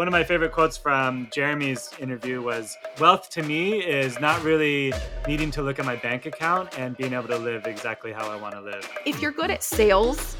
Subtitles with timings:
[0.00, 4.94] one of my favorite quotes from Jeremy's interview was Wealth to me is not really
[5.28, 8.36] needing to look at my bank account and being able to live exactly how I
[8.36, 8.90] want to live.
[9.04, 10.38] If you're good at sales,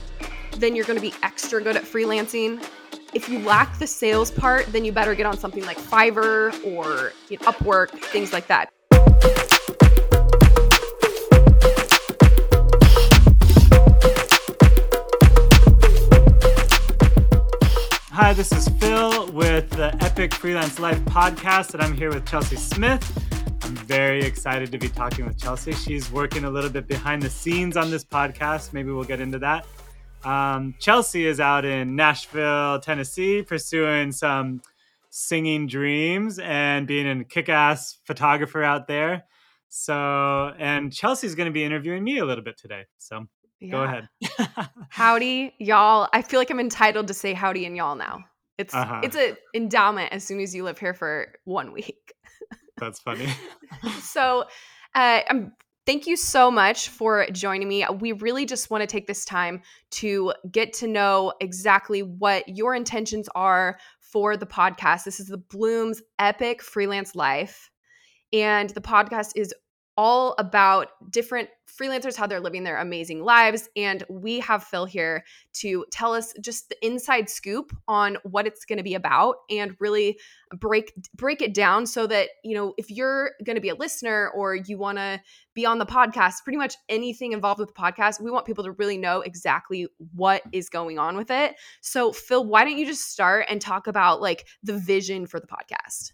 [0.56, 2.66] then you're going to be extra good at freelancing.
[3.12, 7.12] If you lack the sales part, then you better get on something like Fiverr or
[7.28, 8.72] you know, Upwork, things like that.
[18.22, 22.56] Hi, this is Phil with the Epic Freelance Life podcast, and I'm here with Chelsea
[22.56, 23.02] Smith.
[23.62, 25.72] I'm very excited to be talking with Chelsea.
[25.72, 28.74] She's working a little bit behind the scenes on this podcast.
[28.74, 29.66] Maybe we'll get into that.
[30.22, 34.60] Um, Chelsea is out in Nashville, Tennessee, pursuing some
[35.08, 39.24] singing dreams and being a kick ass photographer out there.
[39.70, 42.84] So, and Chelsea's going to be interviewing me a little bit today.
[42.98, 43.28] So,
[43.60, 43.70] yeah.
[43.70, 44.08] Go ahead.
[44.88, 46.08] howdy, y'all.
[46.12, 48.24] I feel like I'm entitled to say howdy and y'all now.
[48.58, 49.00] It's uh-huh.
[49.02, 52.12] it's an endowment as soon as you live here for one week.
[52.76, 53.26] That's funny.
[54.02, 54.44] so,
[54.94, 55.52] uh, I'm
[55.86, 57.84] thank you so much for joining me.
[58.00, 59.62] We really just want to take this time
[59.92, 65.04] to get to know exactly what your intentions are for the podcast.
[65.04, 67.70] This is the Blooms Epic Freelance Life.
[68.32, 69.54] And the podcast is
[69.96, 71.48] all about different
[71.80, 73.68] freelancers, how they're living their amazing lives.
[73.76, 75.24] And we have Phil here
[75.54, 79.76] to tell us just the inside scoop on what it's going to be about and
[79.78, 80.18] really
[80.58, 84.30] break break it down so that, you know, if you're going to be a listener
[84.34, 85.20] or you want to
[85.54, 88.72] be on the podcast, pretty much anything involved with the podcast, we want people to
[88.72, 91.54] really know exactly what is going on with it.
[91.80, 95.46] So, Phil, why don't you just start and talk about like the vision for the
[95.46, 96.12] podcast?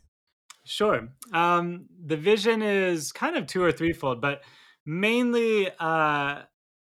[0.66, 1.08] Sure.
[1.32, 4.42] Um, the vision is kind of two or threefold, but
[4.84, 6.42] mainly uh,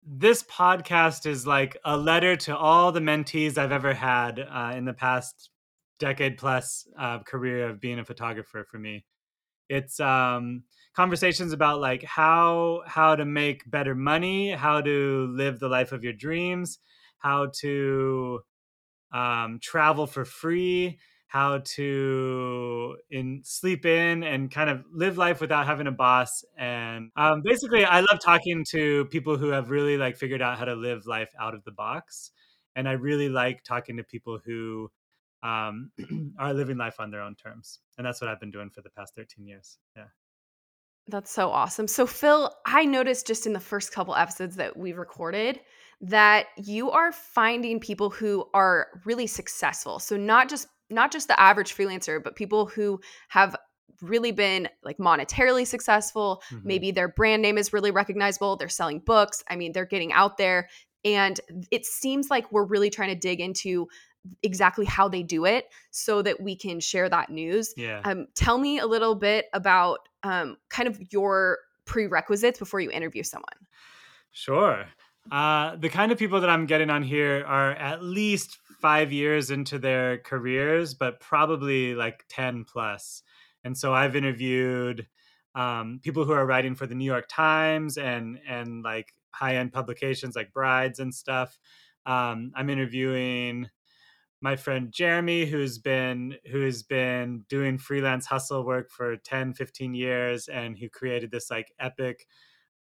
[0.01, 4.85] this podcast is like a letter to all the mentees I've ever had uh, in
[4.85, 5.49] the past
[5.99, 9.03] decade plus uh, career of being a photographer for me.
[9.69, 10.63] It's um,
[10.95, 16.03] conversations about like how how to make better money, how to live the life of
[16.03, 16.79] your dreams,
[17.19, 18.41] how to
[19.13, 25.65] um, travel for free, how to in sleep in and kind of live life without
[25.65, 30.15] having a boss and um, basically i love talking to people who have really like
[30.15, 32.31] figured out how to live life out of the box
[32.75, 34.89] and i really like talking to people who
[35.43, 35.91] um,
[36.39, 38.89] are living life on their own terms and that's what i've been doing for the
[38.89, 40.05] past 13 years yeah
[41.07, 41.87] that's so awesome.
[41.87, 45.59] So, Phil, I noticed just in the first couple episodes that we recorded
[46.01, 49.99] that you are finding people who are really successful.
[49.99, 53.55] So, not just not just the average freelancer, but people who have
[54.01, 56.41] really been like monetarily successful.
[56.51, 56.67] Mm-hmm.
[56.67, 58.57] Maybe their brand name is really recognizable.
[58.57, 59.43] They're selling books.
[59.49, 60.69] I mean, they're getting out there.
[61.03, 61.39] And
[61.71, 63.87] it seems like we're really trying to dig into
[64.41, 67.73] exactly how they do it so that we can share that news.
[67.77, 68.01] Yeah.
[68.03, 73.23] Um, tell me a little bit about um, kind of your prerequisites before you interview
[73.23, 73.53] someone.
[74.31, 74.85] Sure.
[75.31, 79.51] Uh, the kind of people that I'm getting on here are at least five years
[79.51, 83.23] into their careers, but probably like 10 plus.
[83.63, 85.07] And so I've interviewed
[85.55, 89.73] um, people who are writing for the New York Times and and like high end
[89.73, 91.57] publications like Brides and stuff.
[92.05, 93.69] Um, I'm interviewing
[94.41, 100.47] my friend Jeremy who's been who's been doing freelance hustle work for 10 15 years
[100.47, 102.27] and who created this like epic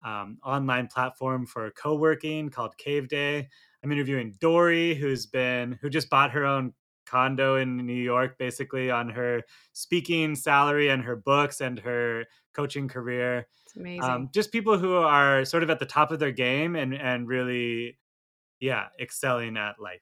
[0.04, 3.50] um, online platform for co-working called Cave Day.
[3.84, 6.74] I'm interviewing Dory, who's been who just bought her own
[7.06, 9.42] condo in New York, basically on her
[9.74, 13.48] speaking salary and her books and her coaching career.
[13.66, 14.04] It's amazing.
[14.04, 17.28] Um, just people who are sort of at the top of their game and and
[17.28, 17.98] really,
[18.60, 20.02] yeah, excelling at life.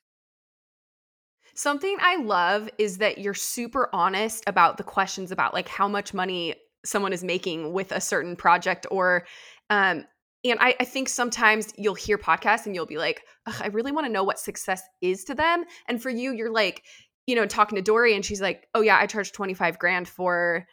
[1.54, 6.14] Something I love is that you're super honest about the questions about like how much
[6.14, 6.56] money
[6.86, 9.26] someone is making with a certain project or
[9.70, 10.06] um,
[10.44, 14.08] and I, I, think sometimes you'll hear podcasts and you'll be like, I really want
[14.08, 15.66] to know what success is to them.
[15.88, 16.84] And for you, you're like,
[17.28, 20.66] you know, talking to Dory and she's like, oh, yeah, I charge 25 grand for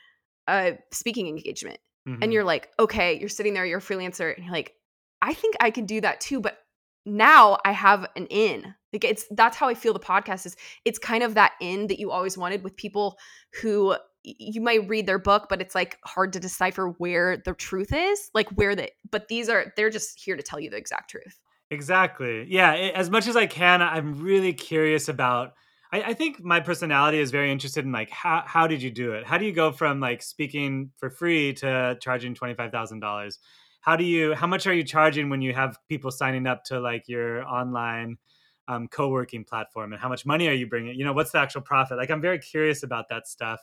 [0.49, 1.79] a speaking engagement.
[2.09, 2.23] Mm-hmm.
[2.23, 4.35] And you're like, okay, you're sitting there, you're a freelancer.
[4.35, 4.73] And you're like,
[5.21, 6.41] I think I can do that too.
[6.41, 6.59] But
[7.05, 8.75] now I have an in.
[8.93, 10.57] Like it's that's how I feel the podcast is.
[10.85, 13.19] It's kind of that in that you always wanted with people
[13.61, 17.93] who you might read their book but it's like hard to decipher where the truth
[17.93, 21.11] is like where the but these are they're just here to tell you the exact
[21.11, 21.39] truth.
[21.71, 22.47] Exactly.
[22.49, 25.55] Yeah as much as i can i'm really curious about
[25.91, 29.13] I, I, think my personality is very interested in like how, how did you do
[29.13, 29.25] it?
[29.25, 33.39] How do you go from like speaking for free to charging $25000
[33.81, 36.81] how do you how much are you charging when you have people signing up to
[36.81, 38.19] like your online
[38.67, 41.63] um, co-working platform and how much money are you bringing you know what's the actual
[41.63, 41.97] profit?
[41.97, 43.61] Like i'm very curious about that stuff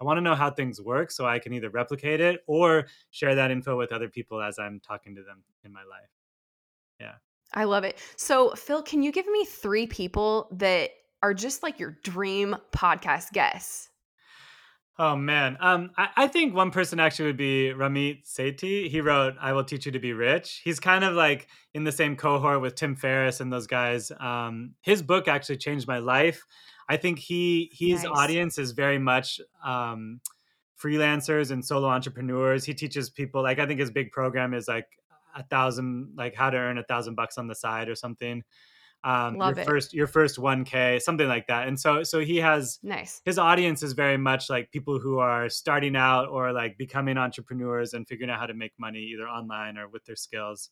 [0.00, 3.34] i want to know how things work so i can either replicate it or share
[3.34, 6.10] that info with other people as i'm talking to them in my life
[7.00, 7.14] yeah
[7.54, 10.90] i love it so phil can you give me three people that
[11.22, 13.88] are just like your dream podcast guests
[15.00, 18.88] Oh man, um, I, I, think one person actually would be Ramit Sethi.
[18.88, 21.92] He wrote "I Will Teach You to Be Rich." He's kind of like in the
[21.92, 24.10] same cohort with Tim Ferriss and those guys.
[24.18, 26.44] Um, his book actually changed my life.
[26.88, 28.12] I think he his nice.
[28.12, 30.20] audience is very much um,
[30.82, 32.64] freelancers and solo entrepreneurs.
[32.64, 34.86] He teaches people like I think his big program is like
[35.34, 38.42] a thousand, like how to earn a thousand bucks on the side or something
[39.04, 39.66] um Love your it.
[39.66, 43.82] first your first 1k something like that and so so he has nice his audience
[43.82, 48.28] is very much like people who are starting out or like becoming entrepreneurs and figuring
[48.28, 50.70] out how to make money either online or with their skills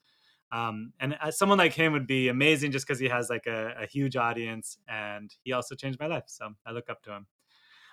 [0.52, 3.74] um and uh, someone like him would be amazing just because he has like a,
[3.82, 7.26] a, huge audience and he also changed my life so i look up to him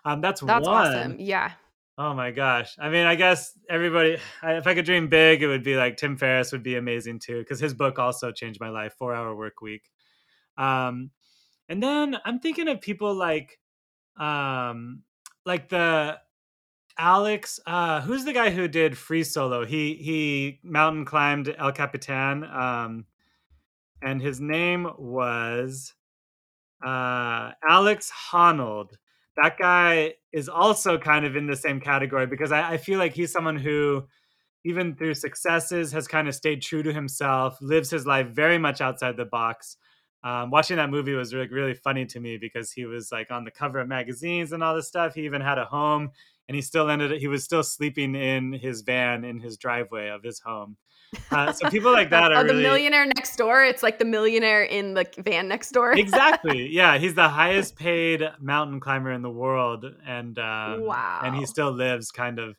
[0.06, 0.88] um that's that's one.
[0.88, 1.52] awesome yeah
[1.98, 2.76] Oh my gosh.
[2.80, 6.18] I mean, I guess everybody, if I could dream big, it would be like Tim
[6.18, 9.62] Ferriss would be amazing too, because his book also changed my life, Four Hour Work
[9.62, 9.84] Week.
[10.58, 11.12] Um,
[11.70, 13.60] and then I'm thinking of people like,
[14.18, 15.04] um,
[15.46, 16.18] like the
[16.98, 19.66] Alex, uh, who's the guy who did Free Solo?
[19.66, 23.06] He he mountain climbed El Capitan, um,
[24.02, 25.94] and his name was
[26.86, 28.92] uh, Alex Honnold.
[29.42, 33.14] That guy is also kind of in the same category because I, I feel like
[33.14, 34.08] he's someone who,
[34.64, 38.82] even through successes, has kind of stayed true to himself, lives his life very much
[38.82, 39.78] outside the box
[40.24, 43.44] um, watching that movie was really, really funny to me because he was like on
[43.44, 45.16] the cover of magazines and all this stuff.
[45.16, 46.12] He even had a home,
[46.48, 47.20] and he still ended.
[47.20, 50.78] He was still sleeping in his van in his driveway of his home.
[51.32, 52.64] Uh, so people like that are oh, the really...
[52.64, 53.64] millionaire next door.
[53.64, 55.92] It's like the millionaire in the van next door.
[55.94, 56.68] exactly.
[56.74, 61.46] Yeah, he's the highest paid mountain climber in the world, and um, wow, and he
[61.46, 62.56] still lives kind of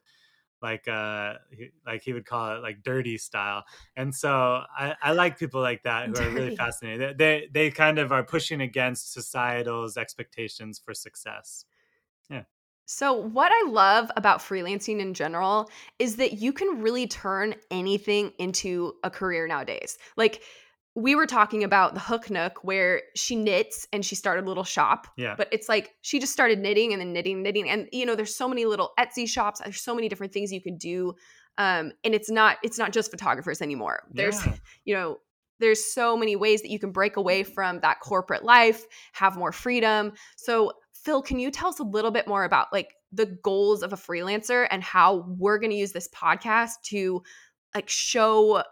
[0.65, 3.65] like uh he, like he would call it like dirty style
[3.97, 6.27] and so i i like people like that who dirty.
[6.27, 11.67] are really fascinated they they kind of are pushing against societal's expectations for success
[12.87, 18.33] so, what I love about freelancing in general is that you can really turn anything
[18.39, 19.97] into a career nowadays.
[20.17, 20.43] Like,
[20.97, 24.65] we were talking about the hook nook where she knits and she started a little
[24.65, 28.07] shop yeah but it's like she just started knitting and then knitting knitting and you
[28.07, 31.13] know there's so many little etsy shops there's so many different things you could do
[31.59, 34.55] um and it's not it's not just photographers anymore there's yeah.
[34.85, 35.17] you know
[35.61, 39.53] there's so many ways that you can break away from that corporate life have more
[39.53, 40.73] freedom so
[41.05, 43.97] phil can you tell us a little bit more about like the goals of a
[43.97, 47.23] freelancer and how we're going to use this podcast to
[47.75, 48.63] like show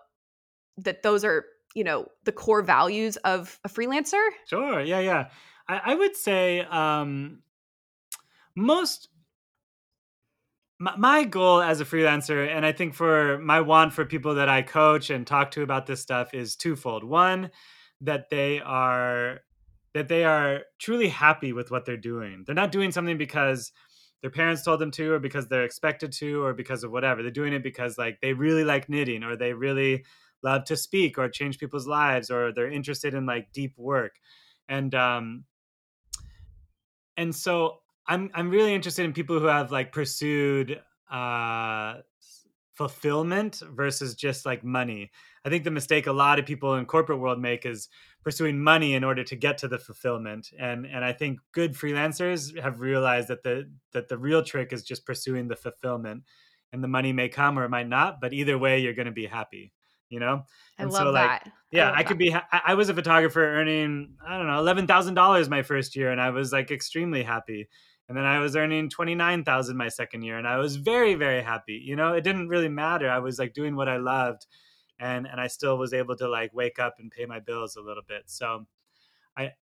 [0.79, 1.44] that those are
[1.75, 4.26] you know the core values of a freelancer?
[4.46, 5.29] Sure yeah yeah.
[5.69, 7.43] I, I would say um
[8.56, 9.08] most
[10.78, 14.62] my, goal as a freelancer and i think for my want for people that i
[14.62, 17.05] coach and talk to about this stuff is twofold.
[17.05, 17.50] One
[18.00, 19.40] that they are
[19.94, 22.44] that they are truly happy with what they're doing.
[22.47, 23.73] They're not doing something because
[24.23, 27.23] their parents told them to or because they're expected to or because of whatever.
[27.23, 30.05] They're doing it because like they really like knitting or they really
[30.43, 34.12] love to speak or change people's lives or they're interested in like deep work.
[34.69, 35.44] And um
[37.19, 41.97] and so i'm i'm really interested in people who have like pursued uh
[42.75, 45.11] fulfillment versus just like money.
[45.45, 47.88] I think the mistake a lot of people in corporate world make is
[48.23, 52.59] pursuing money in order to get to the fulfillment and and i think good freelancers
[52.61, 56.23] have realized that the that the real trick is just pursuing the fulfillment
[56.73, 59.12] and the money may come or it might not but either way you're going to
[59.12, 59.73] be happy
[60.12, 60.45] you know?
[60.79, 61.52] I and love so, like, that.
[61.73, 62.45] Yeah, I, I could that.
[62.50, 66.31] be, I was a photographer earning, I don't know, $11,000 my first year, and I
[66.31, 67.67] was like extremely happy.
[68.09, 71.83] And then I was earning 29,000 my second year, and I was very, very happy.
[71.83, 73.09] You know, it didn't really matter.
[73.09, 74.47] I was like doing what I loved.
[75.02, 77.82] And, and I still was able to like wake up and pay my bills a
[77.82, 78.23] little bit.
[78.26, 78.66] So
[79.37, 79.52] I,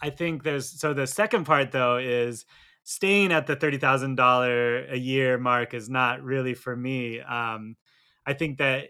[0.00, 2.44] I think there's, so the second part though is,
[2.84, 7.20] staying at the $30,000 a year mark is not really for me.
[7.20, 7.76] Um,
[8.24, 8.88] I think that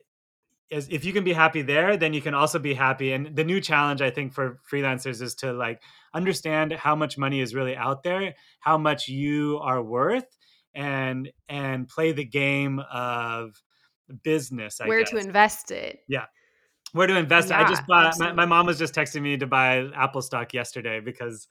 [0.70, 3.44] as, if you can be happy there then you can also be happy and the
[3.44, 5.82] new challenge i think for freelancers is to like
[6.14, 10.26] understand how much money is really out there how much you are worth
[10.74, 13.62] and and play the game of
[14.22, 15.10] business I where guess.
[15.10, 16.00] to invest it.
[16.08, 16.26] Yeah.
[16.92, 17.66] Where to invest yeah, it.
[17.66, 21.00] I just bought my, my mom was just texting me to buy apple stock yesterday
[21.00, 21.48] because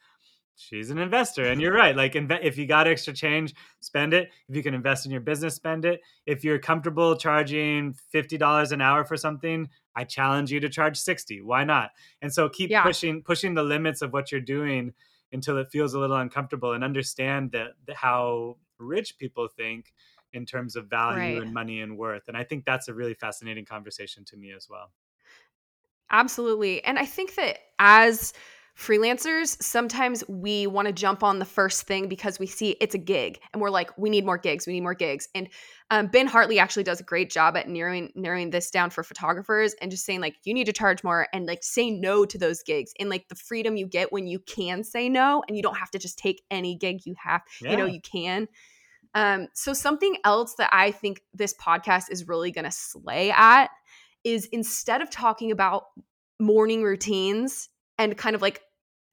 [0.55, 4.31] she's an investor and you're right like inve- if you got extra change spend it.
[4.49, 6.01] If you can invest in your business spend it.
[6.25, 11.41] If you're comfortable charging $50 an hour for something i challenge you to charge 60
[11.41, 11.91] why not?
[12.21, 12.83] And so keep yeah.
[12.83, 14.93] pushing pushing the limits of what you're doing
[15.31, 19.93] until it feels a little uncomfortable and understand that, that how rich people think
[20.33, 21.41] in terms of value right.
[21.41, 24.67] and money and worth and i think that's a really fascinating conversation to me as
[24.69, 24.91] well
[26.11, 28.33] absolutely and i think that as
[28.77, 32.99] freelancers, sometimes we want to jump on the first thing because we see it's a
[32.99, 35.27] gig and we're like, we need more gigs, we need more gigs.
[35.33, 35.49] And
[35.89, 39.73] um, Ben Hartley actually does a great job at narrowing narrowing this down for photographers
[39.81, 42.61] and just saying like you need to charge more and like say no to those
[42.61, 45.77] gigs and like the freedom you get when you can say no and you don't
[45.77, 47.71] have to just take any gig you have, yeah.
[47.71, 48.47] you know, you can.
[49.17, 53.71] Um, so something else that I think this podcast is really going to slay at
[54.23, 55.85] is instead of talking about
[56.39, 58.61] morning routines and kind of like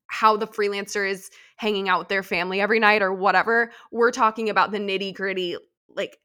[0.09, 3.73] how the freelancer is hanging out with their family every night or whatever.
[3.91, 5.57] We're talking about the nitty gritty,
[5.89, 6.19] like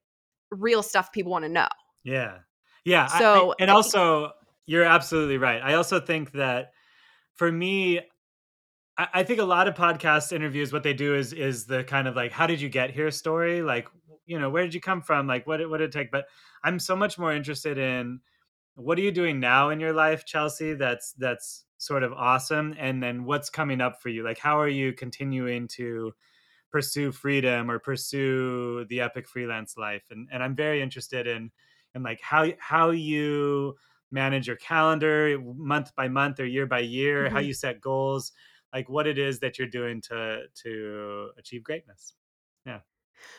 [0.52, 1.70] real stuff people want to know.
[2.04, 2.40] Yeah.
[2.84, 3.06] Yeah.
[3.06, 4.32] So, I, and also,
[4.66, 5.62] you're absolutely right.
[5.64, 6.74] I also think that
[7.36, 8.02] for me,
[9.14, 12.16] I, think a lot of podcast interviews, what they do is is the kind of
[12.16, 13.62] like, how did you get here story?
[13.62, 13.88] Like,
[14.26, 15.26] you know, where did you come from?
[15.26, 16.12] Like, what what did it take?
[16.12, 16.26] But
[16.64, 18.20] I'm so much more interested in
[18.76, 20.74] what are you doing now in your life, Chelsea?
[20.74, 24.68] That's that's sort of awesome and then what's coming up for you like how are
[24.68, 26.14] you continuing to
[26.70, 31.50] pursue freedom or pursue the epic freelance life and and I'm very interested in
[31.96, 33.76] in like how how you
[34.12, 37.34] manage your calendar month by month or year by year mm-hmm.
[37.34, 38.34] how you set goals
[38.74, 42.14] like what it is that you're doing to to achieve greatness.
[42.66, 42.80] Yeah.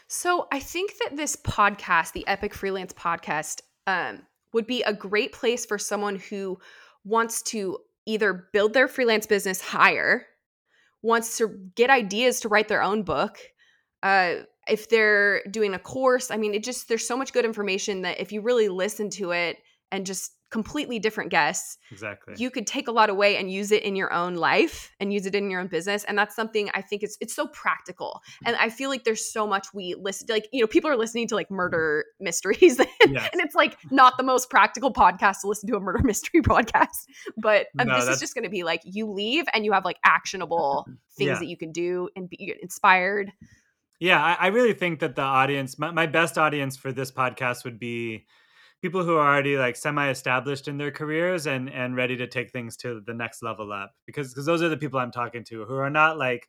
[0.09, 4.23] So i think that this podcast the epic freelance podcast um,
[4.53, 6.59] would be a great place for someone who
[7.05, 10.27] wants to either build their freelance business higher,
[11.03, 13.39] wants to get ideas to write their own book,
[14.03, 14.37] uh,
[14.69, 18.21] if they're doing a course, I mean, it just, there's so much good information that
[18.21, 19.59] if you really listen to it
[19.91, 21.78] and just completely different guests.
[21.90, 22.35] Exactly.
[22.37, 25.26] You could take a lot away and use it in your own life and use
[25.26, 26.04] it in your own business.
[26.04, 28.21] And that's something I think it's it's so practical.
[28.45, 31.28] And I feel like there's so much we listen like, you know, people are listening
[31.28, 32.78] to like murder mysteries.
[32.78, 33.28] and, yes.
[33.33, 37.07] and it's like not the most practical podcast to listen to a murder mystery podcast.
[37.37, 38.16] But um, no, this that's...
[38.16, 41.38] is just gonna be like you leave and you have like actionable things yeah.
[41.38, 43.33] that you can do and be inspired.
[44.00, 47.64] Yeah, I, I really think that the audience, my, my best audience for this podcast
[47.64, 48.25] would be
[48.83, 52.77] people who are already like semi-established in their careers and and ready to take things
[52.77, 55.77] to the next level up because because those are the people i'm talking to who
[55.77, 56.49] are not like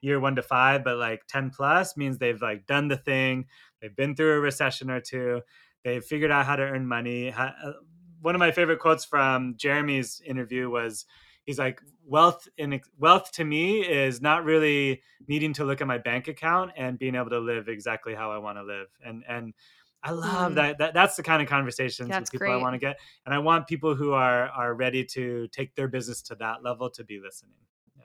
[0.00, 3.46] year one to five but like 10 plus means they've like done the thing
[3.80, 5.40] they've been through a recession or two
[5.84, 7.50] they've figured out how to earn money uh,
[8.20, 11.06] one of my favorite quotes from jeremy's interview was
[11.44, 15.98] he's like wealth in wealth to me is not really needing to look at my
[15.98, 19.54] bank account and being able to live exactly how i want to live and and
[20.06, 20.54] I love mm.
[20.54, 20.94] that, that.
[20.94, 22.60] That's the kind of conversations that's with people great.
[22.60, 25.88] I want to get, and I want people who are are ready to take their
[25.88, 27.54] business to that level to be listening.
[27.96, 28.04] Yeah,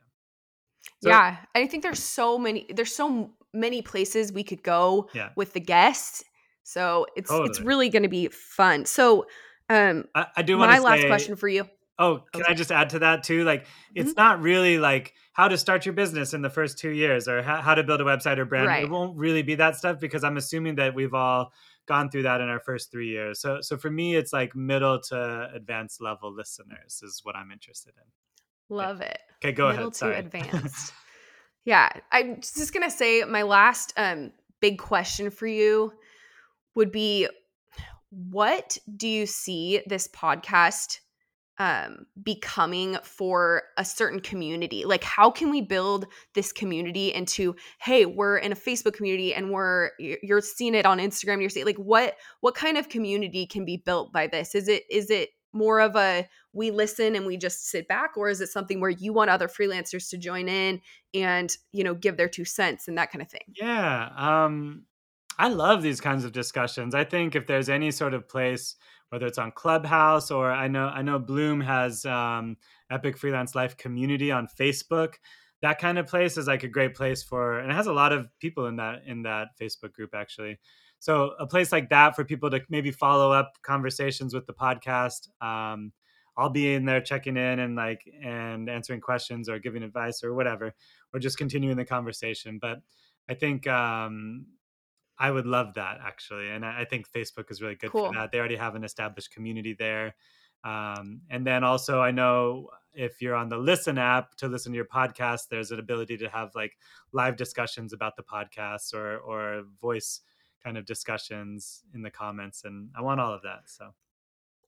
[1.04, 1.38] so, yeah.
[1.54, 2.66] I think there's so many.
[2.74, 5.30] There's so many places we could go yeah.
[5.36, 6.24] with the guests.
[6.64, 7.50] So it's totally.
[7.50, 8.86] it's really going to be fun.
[8.86, 9.28] So,
[9.70, 10.58] um, I, I do.
[10.58, 11.70] My say, last question for you.
[12.00, 12.52] Oh, can okay.
[12.52, 13.44] I just add to that too?
[13.44, 14.22] Like, it's mm-hmm.
[14.22, 17.62] not really like how to start your business in the first two years or how,
[17.62, 18.68] how to build a website or brand.
[18.68, 18.84] Right.
[18.84, 21.54] It won't really be that stuff because I'm assuming that we've all
[21.92, 23.42] gone through that in our first three years.
[23.42, 27.94] So so for me, it's like middle to advanced level listeners is what I'm interested
[27.98, 28.76] in.
[28.76, 29.20] Love it.
[29.44, 29.96] Okay, go middle ahead.
[29.98, 30.14] Sorry.
[30.14, 30.94] to advanced.
[31.66, 34.32] yeah, I'm just gonna say my last um,
[34.62, 35.92] big question for you
[36.76, 37.28] would be,
[38.10, 41.00] what do you see this podcast
[41.62, 44.84] um, becoming for a certain community?
[44.84, 49.52] Like how can we build this community into hey we're in a facebook community and
[49.52, 53.64] we're you're seeing it on instagram you're seeing like what what kind of community can
[53.64, 54.56] be built by this?
[54.56, 58.30] Is it is it more of a we listen and we just sit back or
[58.30, 60.82] is it something where you want other freelancers to join in
[61.14, 63.54] and you know give their two cents and that kind of thing?
[63.54, 64.86] Yeah um
[65.38, 66.96] i love these kinds of discussions.
[66.96, 68.76] I think if there's any sort of place
[69.12, 72.58] whether it's on Clubhouse or I know I know Bloom has um,
[72.90, 75.16] Epic Freelance Life community on Facebook.
[75.62, 78.14] That kind of place is like a great place for, and it has a lot
[78.14, 80.60] of people in that in that Facebook group actually.
[81.00, 85.28] So a place like that for people to maybe follow up conversations with the podcast.
[85.42, 85.92] Um,
[86.38, 90.34] I'll be in there checking in and like and answering questions or giving advice or
[90.34, 90.74] whatever,
[91.14, 92.60] or just continuing the conversation.
[92.62, 92.80] But
[93.30, 94.46] I think um,
[95.22, 98.08] I would love that actually, and I, think Facebook is really good cool.
[98.08, 98.32] for that.
[98.32, 100.16] They already have an established community there,
[100.64, 104.76] um, and then also I know if you're on the Listen app to listen to
[104.76, 106.76] your podcast, there's an ability to have like
[107.14, 110.22] live discussions about the podcast or or voice
[110.64, 113.62] kind of discussions in the comments, and I want all of that.
[113.68, 113.94] So.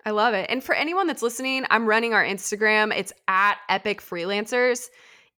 [0.05, 0.47] I love it.
[0.49, 2.93] And for anyone that's listening, I'm running our Instagram.
[2.93, 4.89] It's at Epic Freelancers.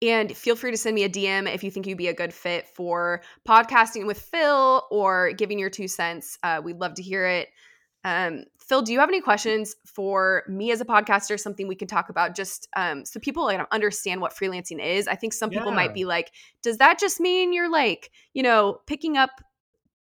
[0.04, 2.34] And feel free to send me a DM if you think you'd be a good
[2.34, 6.38] fit for podcasting with Phil or giving your two cents.
[6.44, 7.48] Uh, we'd love to hear it.
[8.04, 11.40] Um, Phil, do you have any questions for me as a podcaster?
[11.40, 15.08] Something we can talk about just um, so people like, understand what freelancing is.
[15.08, 15.76] I think some people Yeah.
[15.76, 16.32] might be like,
[16.62, 19.30] does that just mean you're like, you know, picking up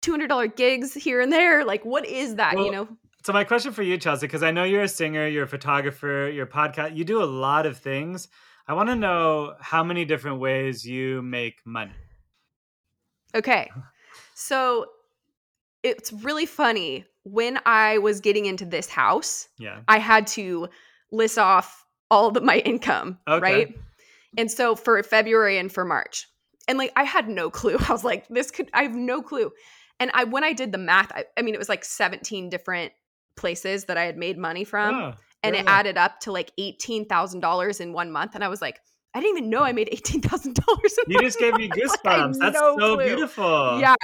[0.03, 1.65] $200 gigs here and there?
[1.65, 2.59] Like, what is that?
[2.59, 2.87] you know?
[3.25, 6.31] So my question for you, Chelsea, because I know you're a singer, you're a photographer,
[6.33, 8.29] you're a podcast, you do a lot of things.
[8.69, 11.93] I want to know how many different ways you make money.
[13.35, 13.71] Okay.
[14.39, 14.87] So
[15.83, 17.07] it's really funny.
[17.25, 19.81] When I was getting into this house, Yeah.
[19.89, 20.69] I had to
[21.11, 23.41] list off all of my income, Okay.
[23.41, 23.79] right?
[24.37, 26.27] And so for February and for March.
[26.69, 27.79] And like I had no clue.
[27.89, 29.51] I was like, this could I have no clue.
[29.99, 32.93] And I when I did the math, I, I mean it was like 17 different
[33.37, 35.15] places that I had made money from.
[35.47, 38.35] And it added up to like $18,000 in one month.
[38.35, 38.81] And I was like,
[39.15, 40.59] I didn't even know I made $18,000
[41.09, 41.81] You just gave me month.
[42.05, 42.39] Like, goosebumps.
[42.39, 43.05] That's no so clue.
[43.05, 43.81] beautiful.
[43.81, 43.95] Yeah.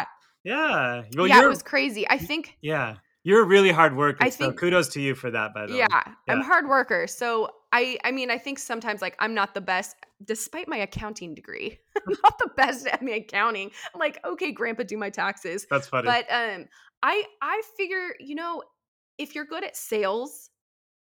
[0.45, 1.03] Yeah.
[1.17, 2.09] Well, yeah, it was crazy.
[2.09, 2.97] I think yeah.
[3.25, 4.19] You're a really hard worker.
[4.21, 5.79] I so think- kudos to you for that, by the way.
[5.79, 7.07] yeah, I'm a hard worker.
[7.07, 9.95] So I I mean, I think sometimes like I'm not the best
[10.25, 11.79] despite my accounting degree.
[11.97, 13.71] I'm not the best at my accounting.
[13.95, 15.67] I'm like, okay, grandpa, do my taxes.
[15.71, 16.07] That's funny.
[16.07, 16.67] But um
[17.05, 18.65] I I figure, you know,
[19.19, 20.51] if you're good at sales,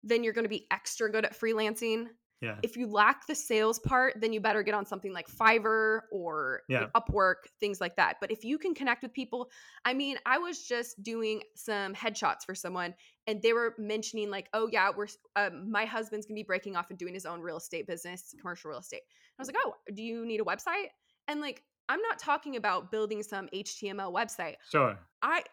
[0.04, 2.08] then you're going to be extra good at freelancing.
[2.42, 2.58] yeah.
[2.62, 6.62] If you lack the sales part, then you better get on something like Fiverr or
[6.70, 6.86] Yeah.
[6.96, 8.18] Upwork, things like that.
[8.22, 9.50] But if you can connect with people,
[9.86, 12.94] I mean, I was just doing some headshots for someone
[13.25, 16.75] and they were mentioning like, "Oh yeah, we're um, my husband's going to be breaking
[16.75, 19.01] off and doing his own real estate business, commercial real estate."
[19.38, 20.89] I was like, "Oh, do you need a website?"
[21.27, 24.56] And like, I'm not talking about building some HTML website.
[24.72, 24.98] Sure.
[25.22, 25.44] I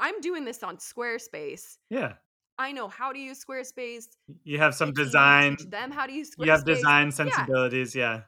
[0.00, 1.76] I'm doing this on Squarespace.
[1.88, 2.14] Yeah.
[2.58, 4.06] I know how to use Squarespace.
[4.44, 5.56] You have some It's easy to design.
[5.68, 6.44] them how to use Squarespace.
[6.46, 7.12] You have design Yeah.
[7.12, 7.94] sensibilities.
[7.94, 8.22] Yeah.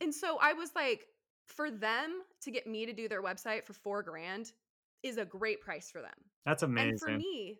[0.00, 1.06] And so I was like,
[1.46, 4.52] for them to get me to do their website for four grand
[5.02, 6.14] is a great price for them.
[6.46, 6.90] That's amazing.
[6.90, 7.58] And for me,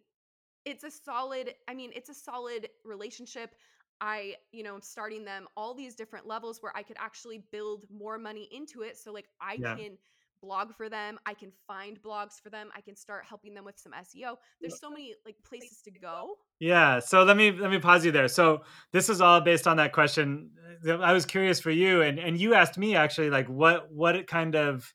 [0.64, 3.54] it's a solid, I mean, it's a solid relationship.
[4.00, 7.86] I, you know, I'm starting them all these different levels where I could actually build
[7.90, 8.96] more money into it.
[8.96, 9.74] So like I Yeah.
[9.76, 9.98] can
[10.40, 13.78] blog for them, I can find blogs for them, I can start helping them with
[13.78, 14.36] some SEO.
[14.60, 16.36] There's so many like places to go.
[16.58, 16.98] Yeah.
[16.98, 18.28] So let me let me pause you there.
[18.28, 20.50] So this is all based on that question.
[20.86, 24.26] Uh, I was curious for you, and and you asked me actually, like what what
[24.26, 24.92] kind of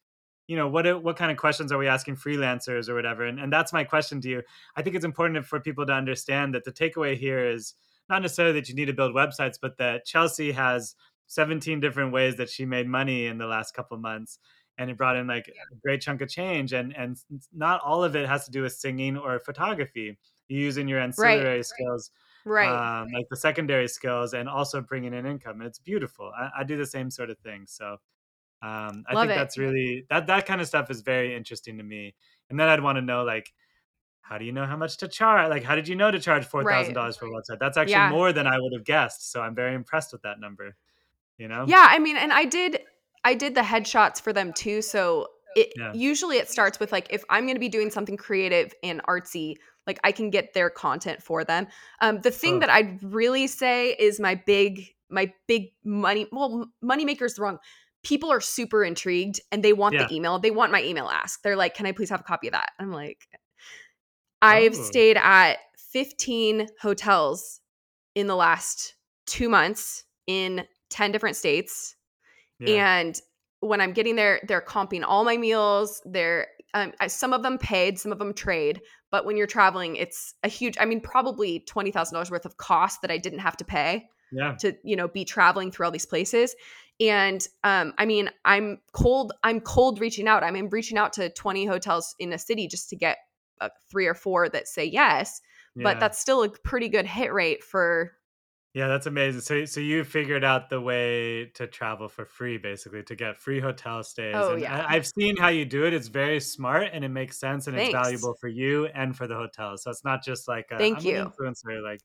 [0.48, 3.52] you know what what kind of questions are we asking freelancers or whatever, and and
[3.52, 4.42] that's my question to you.
[4.76, 7.74] I think it's important for people to understand that the takeaway here is
[8.10, 10.96] not necessarily that you need to build websites, but that Chelsea has
[11.28, 14.38] 17 different ways that she made money in the last couple months
[14.78, 17.18] and it brought in like a great chunk of change and and
[17.54, 20.18] not all of it has to do with singing or photography.
[20.48, 22.12] You're using your ancillary skills
[22.46, 22.70] Right.
[22.70, 26.32] um, like the secondary skills and also bringing in income it's beautiful.
[26.38, 27.98] I, I do the same sort of thing so
[28.62, 29.36] um, i Love think it.
[29.36, 32.16] that's really that that kind of stuff is very interesting to me
[32.50, 33.52] and then i'd want to know like
[34.22, 36.46] how do you know how much to charge like how did you know to charge
[36.48, 37.60] $4000 for a website?
[37.60, 38.10] That's actually Yeah.
[38.10, 40.76] more than i would have guessed so i'm very impressed with that number
[41.38, 41.66] you know?
[41.68, 42.80] Yeah, I mean, and I did
[43.26, 44.82] I did the headshots for them too.
[44.82, 45.92] So it Yeah.
[45.94, 49.56] usually it starts with like if I'm going to be doing something creative and artsy,
[49.88, 51.68] like I can get their content for them.
[52.02, 52.60] Um, the thing Oh.
[52.62, 57.58] that I'd really say is my big my big money well money maker's wrong.
[58.04, 60.06] People are super intrigued and they want Yeah.
[60.08, 60.40] the email.
[60.40, 61.42] They want my email ask.
[61.42, 63.28] They're like, "Can I please have a copy of that?" I'm like,
[64.42, 64.84] I've Oh.
[64.84, 67.62] stayed at 15 hotels
[68.16, 71.95] in the last 2 months in 10 different states.
[72.60, 72.98] Yeah.
[72.98, 73.20] And
[73.60, 76.02] when I'm getting there, they're comping all my meals.
[76.06, 78.82] They're um, I- some of them paid, some of them trade.
[79.12, 80.76] But when you're traveling, it's a huge.
[80.80, 84.08] I mean, probably twenty thousand dollars worth of cost that I didn't have to pay
[84.32, 86.56] yeah to you know be traveling through all these places.
[87.00, 89.34] And um, I mean, I'm cold.
[89.44, 90.44] I'm cold reaching out.
[90.44, 93.18] I'm reaching out to twenty hotels in a city just to get
[93.62, 95.42] uh, three or four that say yes.
[95.84, 98.14] But that's still a pretty good hit rate for
[98.76, 99.40] Yeah, that's amazing.
[99.40, 103.62] So, so you figured out the way to travel for free, basically, to get free
[103.62, 104.36] hotel stays.
[104.38, 104.86] Oh, and yeah.
[104.86, 105.94] I, I've seen how you do it.
[105.94, 107.94] It's very smart and it makes sense and Thanks.
[107.94, 109.78] it's valuable for you and for the hotel.
[109.78, 111.14] So it's not just like a, Thank I'm you.
[111.14, 111.82] influencer.
[111.82, 112.02] Like,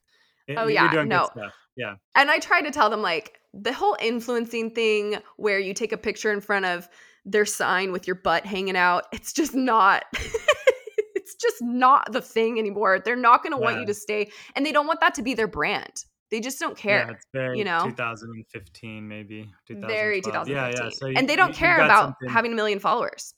[0.47, 1.29] it- Oh, you're yeah, doing no.
[1.77, 5.93] Yeah, and I try to tell them like the whole influencing thing where you take
[5.93, 6.89] a picture in front of
[7.25, 12.59] their sign with your butt hanging out, it's just not it's just not the thing
[12.61, 13.01] anymore.
[13.05, 15.35] They're not going to want you to stay and they don't want that to be
[15.35, 16.05] their brand.
[16.31, 17.07] They just don't care.
[17.07, 17.83] Yeah, it's very you know?
[17.85, 19.51] 2015 maybe.
[19.69, 20.49] Very 2012.
[20.49, 20.85] Yeah, 2015.
[20.85, 20.91] yeah.
[20.91, 22.29] So you, and they don't you've care about something.
[22.29, 23.35] having a million followers.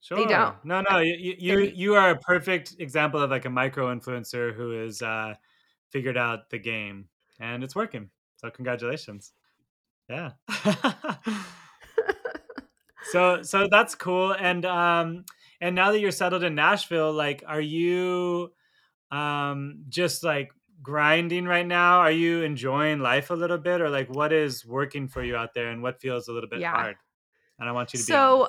[0.00, 0.18] Sure.
[0.18, 0.56] They don't.
[0.64, 0.98] No, no.
[0.98, 5.02] You you you, you are a perfect example of like a micro influencer who has
[5.02, 5.34] uh,
[5.90, 7.08] figured out the game
[7.40, 8.10] and it's working.
[8.36, 9.32] So congratulations.
[10.08, 10.32] Yeah.
[13.10, 14.32] so so that's cool.
[14.32, 15.24] And um
[15.60, 18.52] and now that you're settled in Nashville, like are you
[19.10, 20.52] um just like
[20.88, 21.98] grinding right now?
[22.00, 25.54] Are you enjoying life a little bit or like what is working for you out
[25.54, 26.72] there and what feels a little bit Yeah.
[26.72, 26.96] hard?
[27.58, 28.48] And I want you to be So,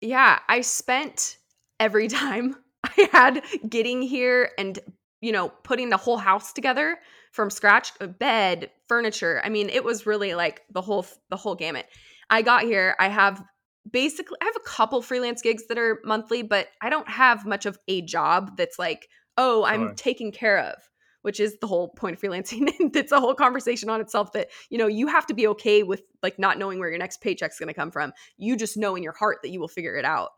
[0.00, 1.38] yeah, I spent
[1.80, 4.78] every time I had getting here and,
[5.22, 6.98] you know, putting the whole house together
[7.32, 9.40] from scratch, a bed, furniture.
[9.44, 11.86] I mean, it was really like the whole the whole gamut.
[12.30, 13.42] I got here, I have
[13.90, 17.66] basically I have a couple freelance gigs that are monthly, but I don't have much
[17.66, 19.96] of a job that's like, "Oh, I'm Sure.
[19.96, 20.76] taken care of."
[21.26, 22.68] Which is the whole point of freelancing.
[22.94, 26.02] it's a whole conversation on itself that, you know, you have to be okay with
[26.22, 29.02] like not knowing where your next paycheck's going to come from you just know in
[29.02, 30.30] your heart that you will figure it out.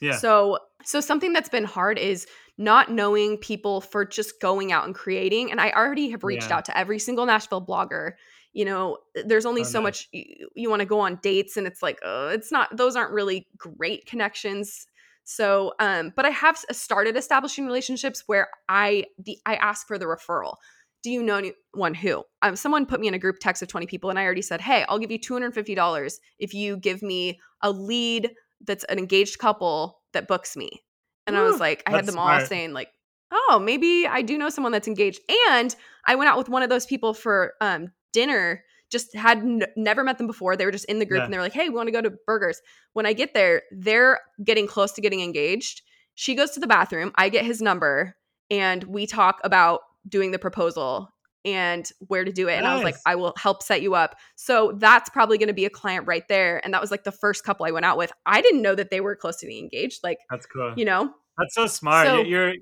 [0.00, 0.16] Yeah.
[0.16, 4.94] So so something that's been hard is not knowing people for just going out and
[4.94, 5.50] creating.
[5.50, 6.58] And I already have reached Yeah.
[6.58, 8.12] out to every single Nashville blogger.
[8.52, 10.06] You know, there's only Oh, so nice.
[10.06, 12.76] much you, you want to go on dates, and it's like, uh, it's not.
[12.76, 14.86] Those aren't really great connections.
[15.30, 20.06] So, um, but I have started establishing relationships where I the I ask for the
[20.06, 20.54] referral.
[21.02, 22.24] Do you know anyone who?
[22.40, 24.62] Um, someone put me in a group text of 20 people, and I already said,
[24.62, 28.30] "Hey, I'll give you $250 if you give me a lead
[28.64, 30.82] that's an engaged couple that books me."
[31.26, 32.48] And I was like, I had them all smart.
[32.48, 32.88] saying like,
[33.30, 36.70] "Oh, maybe I do know someone that's engaged." And I went out with one of
[36.70, 38.64] those people for um, dinner.
[38.90, 40.56] Just had n- never met them before.
[40.56, 41.24] They were just in the group, Yeah.
[41.24, 42.60] and they were like, "Hey, we want to go to burgers."
[42.94, 45.82] When I get there, they're getting close to getting engaged.
[46.14, 47.12] She goes to the bathroom.
[47.16, 48.16] I get his number,
[48.50, 51.08] and we talk about doing the proposal
[51.44, 52.54] and where to do it.
[52.54, 54.16] And I was like, I will help set you up.
[54.36, 56.60] So that's probably going to be a client right there.
[56.64, 58.10] And that was like the first couple I went out with.
[58.26, 60.00] I didn't know that they were close to being engaged.
[60.02, 60.74] Like, That's cool.
[60.76, 62.06] you know, That's so smart.
[62.08, 62.52] So- You- you're,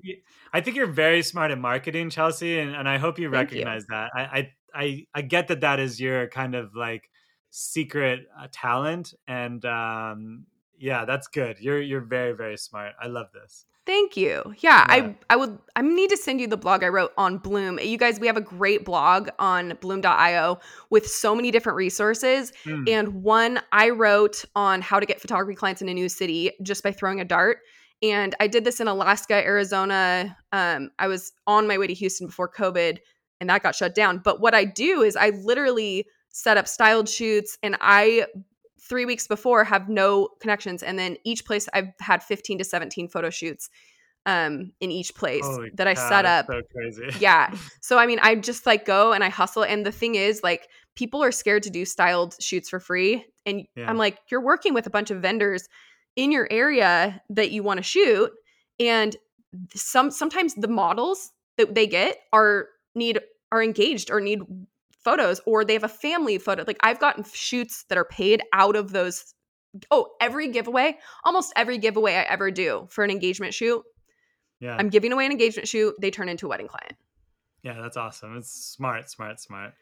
[0.53, 3.57] I think you're very smart at marketing, Chelsea, and, and I hope you Thank you.
[3.57, 4.11] recognize that.
[4.15, 7.09] I, I, I, I get that that is your kind of like
[7.49, 10.45] secret uh, talent, and um,
[10.77, 11.57] yeah, that's good.
[11.59, 12.93] You're, you're very, very smart.
[13.01, 13.65] I love this.
[13.87, 14.53] Thank you.
[14.59, 14.85] Yeah, Yeah.
[14.89, 17.79] I I would I need to send you the blog I wrote on Bloom.
[17.81, 22.51] You guys, we have a great blog on bloom.io with so many different resources.
[22.65, 26.51] Mm, And one I wrote on how to get photography clients in a new city
[26.61, 27.59] just by throwing a dart.
[28.03, 30.35] And I did this in Alaska, Arizona.
[30.51, 32.97] Um, I was on my way to Houston before COVID
[33.39, 34.19] and that got shut down.
[34.23, 38.25] But what I do is I literally set up styled shoots and I
[38.79, 40.83] three weeks before have no connections.
[40.83, 43.69] And then each place I've had 15 to 17 photo shoots
[44.25, 47.07] um, in each place holy that I cow, set up So crazy.
[47.19, 47.53] yeah.
[47.81, 49.63] So I mean, I just like go and I hustle.
[49.63, 53.25] And the thing is, like, people are scared to do styled shoots for free.
[53.45, 53.89] And Yeah.
[53.89, 55.67] I'm like, you're working with a bunch of vendors
[56.17, 58.31] in your area that you want to shoot,
[58.79, 59.15] and
[59.73, 63.19] some sometimes the models that they get are need
[63.51, 64.41] are engaged or need
[65.03, 66.63] photos or they have a family photo.
[66.67, 69.33] Like I've gotten shoots that are paid out of those.
[69.91, 73.83] Oh, every giveaway, almost every giveaway I ever do for an engagement shoot,
[74.59, 74.75] yeah.
[74.77, 75.93] I'm giving away an engagement shoot.
[76.01, 76.93] They turn into a wedding client.
[77.63, 78.37] Yeah, that's awesome.
[78.37, 79.73] It's smart, smart, smart.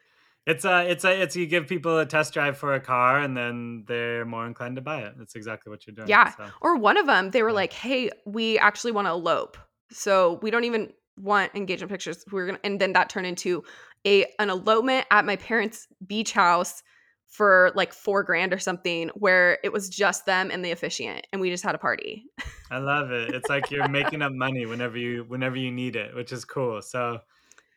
[0.45, 3.36] It's a, it's a, it's you give people a test drive for a car, and
[3.36, 5.13] then they're more inclined to buy it.
[5.17, 6.08] That's exactly what you're doing.
[6.08, 6.36] Yeah.
[6.36, 7.56] So, Or one of them, they were Yeah.
[7.56, 9.58] like, "Hey, we actually want to elope,
[9.91, 12.23] so we don't even want engagement pictures.
[12.32, 13.63] We're gonna," and then that turned into
[14.06, 16.84] a an elopement at my parents' beach house
[17.28, 21.41] for like four grand or something, where it was just them and the officiant, and
[21.41, 22.25] we just had a party.
[22.71, 23.34] I love it.
[23.34, 26.82] It's like you're making up money whenever you, whenever you need it, which is cool.
[26.82, 27.19] So,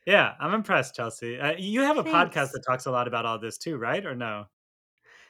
[0.07, 1.38] yeah, I'm impressed, Chelsea.
[1.38, 4.05] Uh, you have a podcast that talks a lot about all this too, right?
[4.05, 4.46] Or no?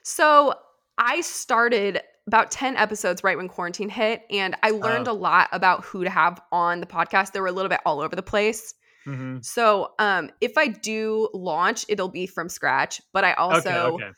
[0.03, 0.55] So
[0.99, 5.12] I started about 10 episodes right when quarantine hit, and I learned Oh.
[5.12, 7.33] a lot about who to have on the podcast.
[7.33, 8.75] They were a little bit all over the place.
[9.05, 13.01] hmm So, um, if I do launch, it'll be from scratch.
[13.12, 14.12] But I also, okay, okay.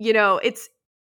[0.00, 0.68] you know, it's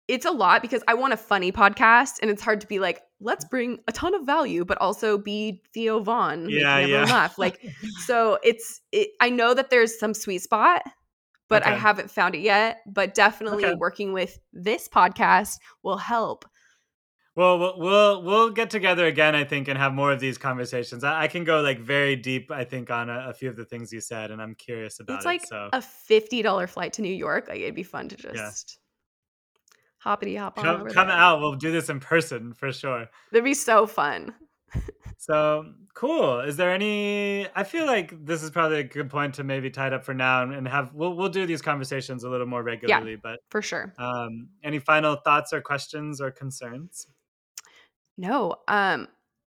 [0.06, 3.02] it's a lot because I want a funny podcast, and it's hard to be like,
[3.20, 7.04] let's bring a ton of value, but also be Theo Von, Yeah, yeah.
[7.04, 7.38] laugh.
[7.38, 7.60] Like,
[8.06, 10.82] so it's it, I know that there's some sweet spot,
[11.48, 12.82] but I haven't found it yet.
[12.86, 13.74] But definitely Okay.
[13.74, 16.44] working with this podcast will help.
[17.34, 21.04] Well, we'll we'll we'll get together again, I think, and have more of these conversations.
[21.04, 23.64] I, I can go like very deep, I think, on a, a few of the
[23.64, 25.28] things you said, and I'm curious about it's it.
[25.28, 27.46] like so a fifty dollar flight to New York.
[27.48, 28.78] Like it'd be fun to just
[29.98, 31.38] hoppity hop on come come out.
[31.38, 33.06] We'll do this in person for sure.
[33.30, 34.34] That'd be so fun.
[35.16, 36.38] So Cool.
[36.42, 37.48] Is there any?
[37.56, 40.14] I feel like this is probably a good point to maybe tie it up for
[40.14, 43.10] now and have we'll we'll do these conversations a little more regularly.
[43.10, 43.92] Yeah, but for sure.
[43.98, 47.08] Um, any final thoughts or questions or concerns?
[48.16, 48.58] No.
[48.68, 49.08] Um,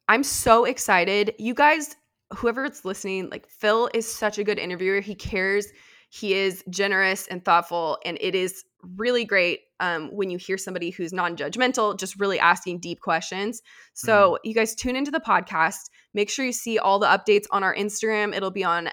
[0.08, 1.36] I'm so excited.
[1.38, 1.96] You guys,
[2.36, 5.00] whoever is listening, like Phil is such a good interviewer.
[5.00, 5.68] He cares.
[6.10, 8.64] He is generous and thoughtful, and it is
[8.98, 13.62] really great um, when you hear somebody who's non-judgmental just really asking deep questions.
[13.94, 14.38] So mm.
[14.50, 15.90] you guys tune into the podcast.
[16.14, 18.36] Make sure you see all the updates on our instagram.
[18.36, 18.90] It'll be on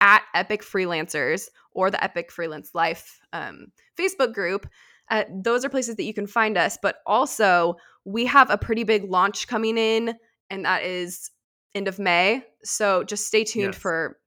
[0.00, 3.68] at epic freelancers or the epic freelance life um,
[3.98, 4.68] facebook group.
[5.10, 8.84] Uh, those are places that you can find us but also we have a pretty
[8.84, 10.14] big launch coming in
[10.50, 11.30] and that is
[11.74, 12.42] end of may.
[12.64, 13.80] So just stay tuned yes.
[13.80, 14.18] for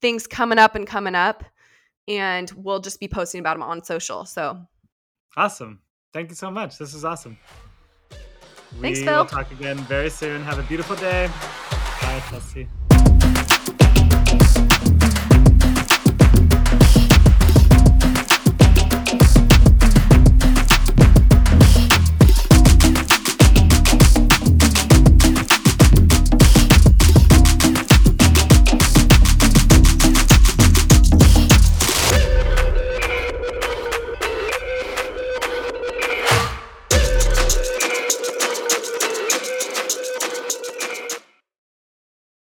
[0.00, 1.44] things coming up and coming up
[2.08, 4.24] and we'll just be posting about them on social.
[4.24, 4.66] So
[5.36, 5.80] awesome.
[6.12, 6.78] Thank you so much.
[6.78, 7.38] This is awesome.
[8.80, 9.18] Thanks, we Phil.
[9.18, 10.42] will talk again very soon.
[10.42, 11.28] Have a beautiful day.
[12.00, 12.68] Bye, Chelsea.